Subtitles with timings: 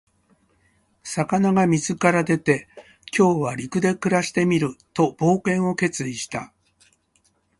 [1.03, 2.67] 魚が水から出て、
[3.15, 6.51] 「今日は陸で暮らしてみる」と冒険を決意した。